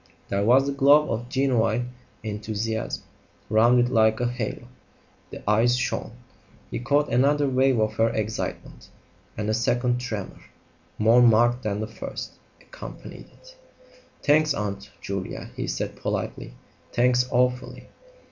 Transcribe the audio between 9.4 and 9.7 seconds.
a